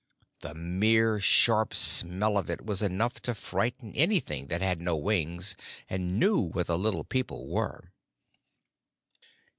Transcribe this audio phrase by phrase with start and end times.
[0.39, 5.55] The mere sharp smell of it was enough to frighten anything that had no wings,
[5.87, 7.91] and knew what the Little People were.